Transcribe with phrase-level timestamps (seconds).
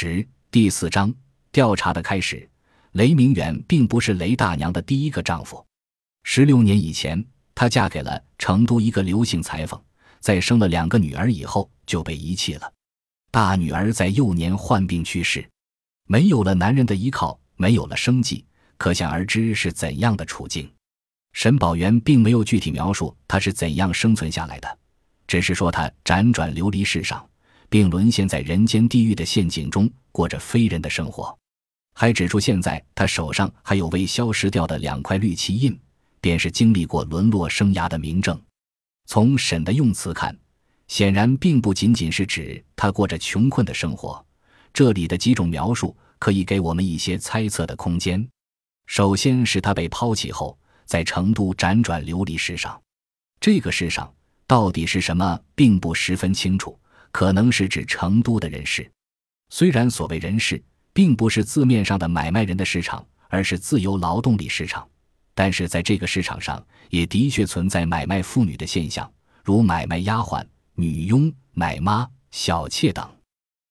[0.00, 1.12] 十第四章
[1.50, 2.48] 调查的开始。
[2.92, 5.66] 雷明远并不是雷大娘的第一个丈夫。
[6.22, 9.82] 十六年以前，她嫁给了成都一个刘姓裁缝，
[10.20, 12.72] 在生了两个女儿以后就被遗弃了。
[13.32, 15.44] 大女儿在幼年患病去世，
[16.06, 18.44] 没有了男人的依靠，没有了生计，
[18.76, 20.70] 可想而知是怎样的处境。
[21.32, 24.78] 沈宝元并没有具体描述她是怎样生存下来的，
[25.26, 27.28] 只是说她辗转流离世上。
[27.68, 31.36] 并沦陷在人间地狱的陷阱中，过着非人的生活。
[31.94, 35.78] 还指出，现在他手上还有未消失掉的两块绿漆印，
[36.20, 38.40] 便是经历过沦落生涯的明证。
[39.06, 40.36] 从沈的用词看，
[40.86, 44.24] 显然并不仅仅是指他过着穷困的生活。
[44.72, 48.26] 这里的几种描述可以给我们一些猜测的空间。
[48.86, 52.80] 首先是他被抛弃后，在成都辗转流离世上。
[53.40, 54.12] 这个世上
[54.46, 56.78] 到底是什么，并不十分清楚。
[57.10, 58.90] 可能是指成都的人士，
[59.50, 60.62] 虽然所谓人市
[60.92, 64.86] 并不是字面上的买卖人的市场，而是自由劳动力市场，
[65.34, 69.10] 但是在这个市场上也的确存在买卖妇女的现象，
[69.42, 73.08] 如买卖丫鬟、女佣、奶妈、小妾等。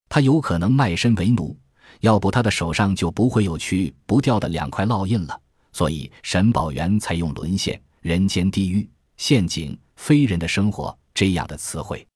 [0.09, 1.57] 他有可能卖身为奴，
[1.99, 5.41] 要不他的手上就不会有去不掉的两块烙印了。
[5.73, 12.07] 所以沈宝元才用沦陷、人间地狱、陷阱、非人的生活这样的词汇。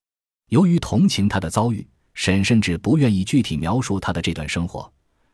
[0.52, 4.92] 由于同情他的遭遇，沈甚至不愿意具体描述他的这段生活。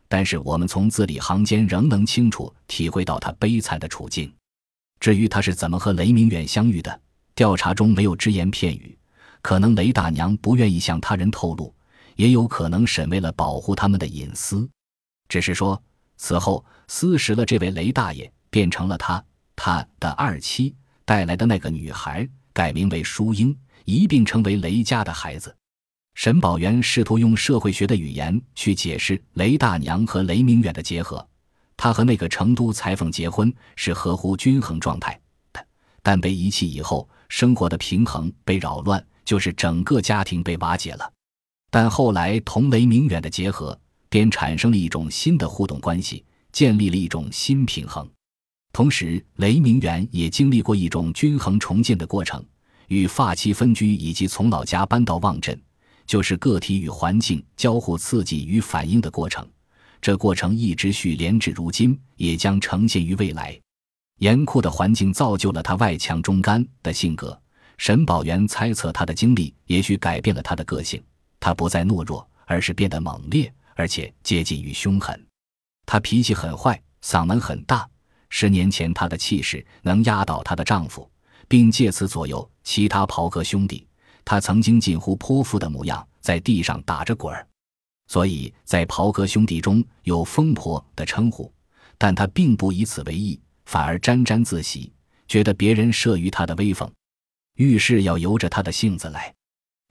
[0.07, 4.31] 但是我们从字里行间仍能清楚体会到他悲惨的处境。
[4.99, 7.01] 至于他是怎么和雷明远相遇的，
[7.33, 8.95] 调查中没有只言片语。
[9.41, 11.73] 可能雷大娘不愿意向他人透露，
[12.15, 14.69] 也有可能沈为了保护他们的隐私，
[15.27, 15.81] 只是说
[16.17, 19.23] 此后私识了这位雷大爷，变成了他
[19.55, 23.57] 他的二妻带来的那个女孩，改名为淑英。
[23.87, 25.55] 一并成为雷家的孩子。
[26.13, 31.25] 沈宝元试图用社会学的语言去解释雷大娘和雷明远的结合。
[31.77, 35.17] 他和那个成都裁缝结婚是合乎均衡状态
[35.53, 35.65] 的，
[36.03, 41.09] 但被遗弃以后，生活的平衡被扰乱，就是整个家庭被瓦解了。
[41.69, 43.79] 但后来同雷明远的结合，
[44.09, 48.05] 便产生了一种新的互动关系，建立了一种新平衡。
[48.73, 52.43] 同时，雷明远也经历过一种均衡重建的过程。
[52.87, 55.59] 与发妻分居，以及从老家搬到望镇，
[56.05, 59.47] 就是个体与环境交互刺激与反应的过程。
[60.01, 63.59] 这过程一直续连至如今，也将呈现于未来。
[64.19, 67.39] 严酷的环境造就了他外强中干的性格。
[67.77, 71.01] 沈宝元猜测，他的经历也许改变了他的个性。
[71.39, 75.23] 他不再懦弱，而是变得猛烈，而且接近于凶狠。
[75.85, 77.87] 他脾气很坏，嗓门很大。
[78.29, 81.09] 十年前，他的气势能压倒她的丈夫。
[81.49, 83.87] 并借此左右其他袍哥兄弟，
[84.25, 87.47] 他曾经近乎泼妇的模样，在地上打着滚儿，
[88.07, 91.49] 所以在袍哥兄弟中有“疯婆”的称呼。
[91.97, 94.91] 但他并不以此为意，反而沾沾自喜，
[95.29, 96.91] 觉得别人慑于他的威风，
[97.55, 99.33] 遇事要由着他的性子来。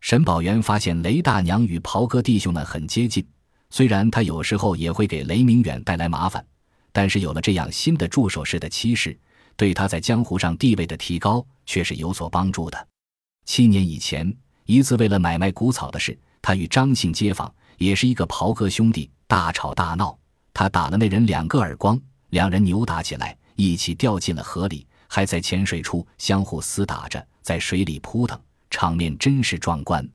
[0.03, 3.27] 沈宝元发现雷大娘与袍哥弟兄们很接近，
[3.71, 6.47] 虽然他有时候也会给雷明远带来麻烦，
[6.93, 9.19] 但是有了这样新的助手式的妻室。
[9.57, 12.89] 对他在江湖上地位的提高却是有所帮助的。
[13.45, 14.35] 七年以前，
[14.65, 20.17] 一次为了买卖谷草的事，他与张姓街坊，也是一个袍哥兄弟，大吵大闹。
[20.53, 22.01] 他打了那人两个耳光，
[22.31, 28.41] 两人扭打起来，一起掉进了河里，还在浅水处相互厮打着，在水里扑腾，
[28.71, 30.07] 场面真是壮观。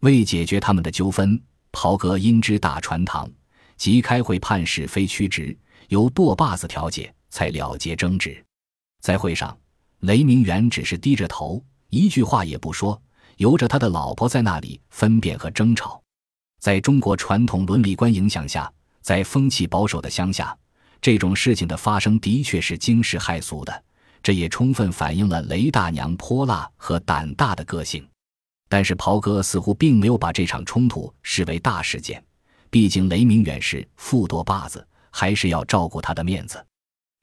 [0.00, 1.40] 为解决他们的纠纷，
[1.72, 3.30] 袍哥因之大传堂，
[3.76, 5.56] 即开会判是非曲直，
[5.88, 8.44] 由舵把子调解，才了结争执。
[9.00, 9.56] 在会上，
[10.00, 13.00] 雷明远只是低着头，一句话也不说，
[13.36, 16.02] 由着他的老婆在那里分辨和争吵。
[16.58, 18.68] 在中国传统伦理观影响下，
[19.02, 20.56] 在风气保守的乡下，
[21.00, 23.84] 这种事情的发生的确是惊世骇俗的。
[24.22, 28.04] 这也充分反映了雷大娘泼辣和胆大的个性。
[28.68, 32.20] 但是袍哥似乎并没有把这场冲突视为大事件，
[32.70, 36.66] 毕竟雷明远是副舵把子，还是要照顾他的面子。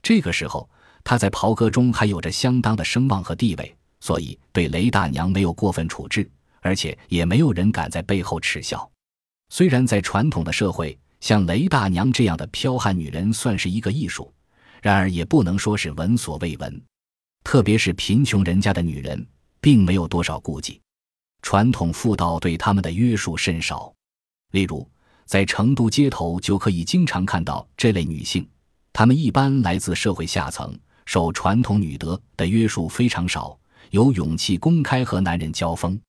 [0.02, 0.66] 这个时候。
[1.04, 6.28] 他在袍哥中还有着相当的声望和地位，所以对雷大娘没有过分处置，
[6.60, 8.90] 而且也没有人敢在背后耻笑。
[9.50, 14.32] 虽然在传统的社会，像雷大娘这样的剽悍女人算是一个艺术，
[14.82, 16.82] 然而也不能说是闻所未闻。
[17.44, 19.24] 特别是贫穷人家的女人，
[19.60, 20.80] 并没有多少顾忌，
[21.42, 23.92] 传统妇道对他们的约束甚少。
[24.52, 24.88] 例如，
[25.26, 28.48] 在成都街头就可以经常看到这类女性，
[28.92, 30.74] 她们一般来自社会下层。
[31.06, 33.58] 受传统女德的约束非常少，
[33.90, 36.00] 有勇气公开和男人交锋。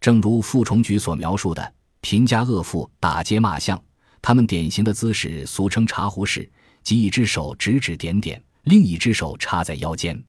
[0.00, 3.82] 正如傅崇举所描述的，贫家恶妇打街骂巷，
[4.20, 6.50] 他们典型的姿势俗称茶壶式，
[6.82, 10.22] 即一只手指指点点，另一只手插在腰间。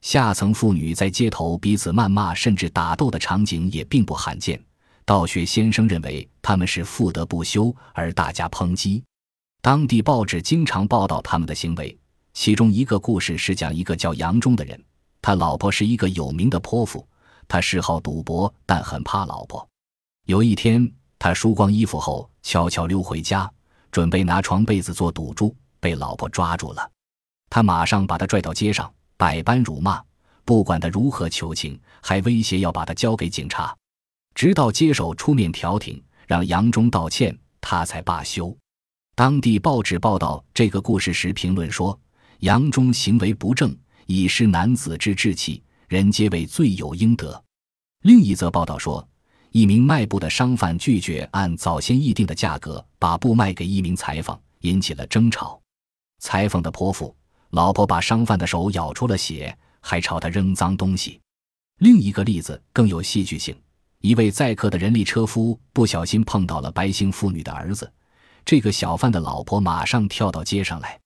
[0.00, 4.60] 下层妇女在街头彼此谩骂甚至打斗的场景也并不罕见。
[5.04, 9.02] 道学先生认为他们是妇德不修，而大家抨击。
[9.60, 11.96] 当地报纸经常报道他们的行为。
[12.34, 14.82] 其中一个故事是讲一个叫杨忠的人，
[15.20, 17.06] 他老婆是一个有名的泼妇，
[17.46, 19.66] 他嗜好赌博，但很怕老婆。
[20.26, 23.50] 有一天，他输光衣服后，悄悄溜回家，
[23.90, 26.90] 准备拿床被子做赌注，被老婆抓住了。
[27.50, 30.02] 他马上把他拽到街上，百般辱骂，
[30.44, 33.76] 不管他如何求情，还威胁要把他交给警察。
[34.34, 38.56] 直到接手出面调停，让杨忠道歉，他才罢休。
[39.14, 41.96] 当地报纸报道这个故事时，评论说。
[42.42, 43.72] 杨忠行为不正，
[44.06, 47.40] 以失男子之志气，人皆为罪有应得。
[48.02, 49.08] 另一则报道说，
[49.52, 55.60] 一名卖布的商贩拒绝按早先议定的价格把布卖给一名裁缝，引起了争吵。
[56.18, 57.14] 裁缝的泼妇
[57.50, 61.20] 老婆把商贩的手咬出了血，还朝他扔脏东西。
[61.78, 63.56] 另一个例子更有戏剧性：
[64.00, 67.92] 一位载客的人力车夫不小心碰到了白姓妇女的儿子，
[68.44, 70.98] 这个小贩的老婆马上跳到街上来。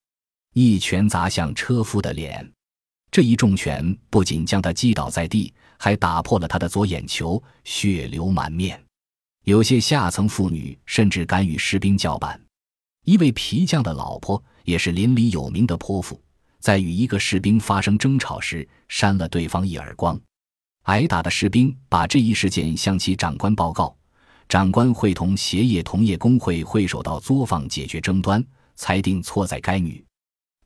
[0.59, 2.51] 一拳砸向车夫的脸，
[3.11, 8.83] 这一重拳不仅将他击倒在地，还打破了他的左眼球，血流满面。
[9.45, 12.41] 有些下层妇女甚至敢与士兵叫板。
[13.05, 16.19] 一位皮匠的老婆也是邻里有名的泼妇，
[16.59, 20.19] 在与一个士兵发生争吵时，扇了对方一耳光。
[20.85, 23.95] 挨打的士兵把这一事件向其长官报告，
[24.49, 28.43] 长官会同鞋业同业工会会首到作坊解决争端，
[28.75, 30.03] 裁定错在该女。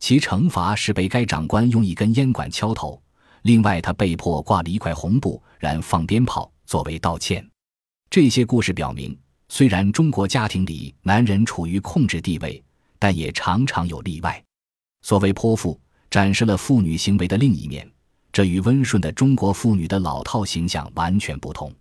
[0.01, 2.99] 其惩罚是被该长官用一根烟管敲头，
[3.43, 7.47] 另外他被迫挂了一块红布，燃放鞭炮作为道歉。
[8.09, 9.15] 这些故事表明，
[9.47, 12.61] 虽然中国家庭里男人处于控制地位，
[12.97, 14.43] 但也常常有例外。
[15.03, 17.87] 所谓泼妇，展示了妇女行为的另一面，
[18.33, 21.71] 这与温顺的中国妇女的老套形象完全不同。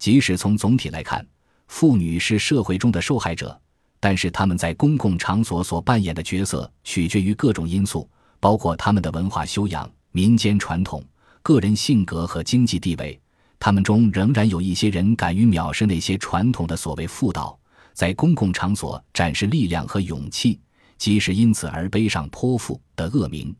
[0.00, 1.24] 即使从总体来看，
[1.68, 3.56] 妇女是社会中的受害者。
[4.04, 8.10] 但是他们在公共场所所扮演的角色取决于各种因素，
[8.40, 11.00] 包括他们的文化修养、民间传统、
[11.40, 13.16] 个人性格和经济地位。
[13.60, 17.56] 他们中仍然有一些人敢于藐视那些传统的所谓妇道，
[17.92, 20.58] 在公共场所展示力量和勇气，
[20.98, 23.54] 即使因此而背上泼妇的恶名。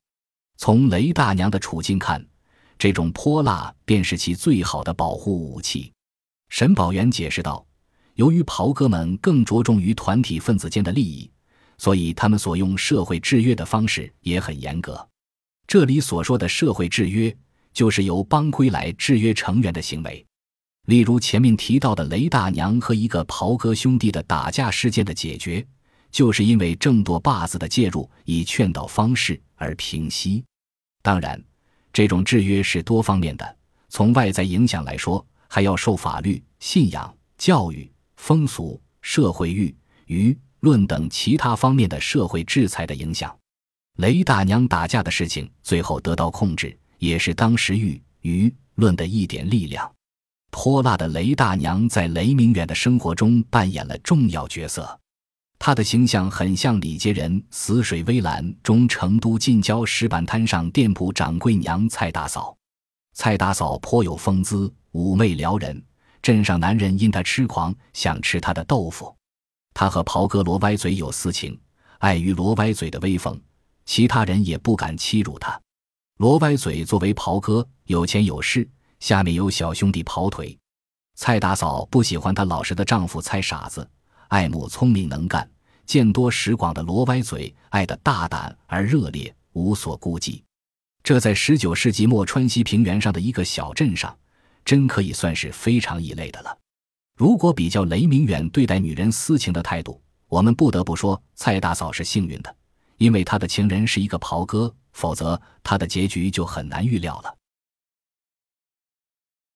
[0.56, 2.20] 从雷大娘的处境看，
[2.76, 5.92] 这种泼辣便是其最好的保护武器。
[6.48, 7.64] 沈宝元解释道。
[8.14, 11.30] 由于袍哥们更着重于团体分子间的利益，
[11.78, 15.08] 所以他们所用社会制约的方式也很严格。
[15.66, 17.34] 这里所说的社会制约，
[17.72, 20.24] 就是由帮规来制约成员的行为。
[20.86, 25.64] 例如前面提到的雷大娘和一个袍哥兄弟的打架事件的解决，
[26.10, 30.44] 就是因为郑舵把子的介入，以劝导方式而平息。
[31.00, 31.42] 当然，
[31.92, 33.56] 这种制约是多方面的，
[33.88, 37.90] 从外在影响来说，还要受法律、信仰、教育。
[38.22, 39.74] 风俗、社会欲、
[40.06, 43.36] 舆论等其他方面的社会制裁的影响，
[43.96, 49.92] 雷大娘打架的事情最后得到控制，也是当时舆舆论的一点力量。
[50.52, 55.00] 泼辣的雷大娘在雷明远的生活中扮演了重要角色，
[55.58, 62.56] 她的形象很像李孑人《死水微澜》中成都近郊石板滩上店铺掌柜娘蔡大嫂。
[63.14, 65.82] 蔡大嫂颇有风姿，妩媚撩人。
[66.22, 69.14] 镇上男人因他痴狂，想吃他的豆腐。
[69.74, 71.58] 他和袍哥罗歪嘴有私情，
[71.98, 73.38] 碍于罗歪嘴的威风，
[73.84, 75.60] 其他人也不敢欺辱他。
[76.18, 78.68] 罗歪嘴作为袍哥，有钱有势，
[79.00, 80.56] 下面有小兄弟跑腿。
[81.16, 83.88] 蔡大嫂不喜欢她老实的丈夫蔡傻子，
[84.28, 85.50] 爱慕聪明能干、
[85.84, 90.44] 见多识广的罗歪嘴，爱得大胆而热烈，无所顾忌。
[91.02, 94.16] 这在十九世纪末川西平原上的一个小镇上。
[94.64, 96.58] 真可以算是非常异类的了。
[97.16, 102.56] 如果比较雷明远对待女人私情的态度，我们不得不说蔡大嫂是幸运的，
[102.96, 107.36] 因为她的情人是一个袍哥，否则她的结局就很难预料了。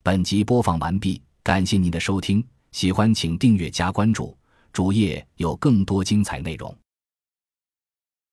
[0.02, 4.36] 本集播放完毕，感谢您的收听，喜欢请订阅加关注，
[4.72, 6.72] 主页有更多精彩内容。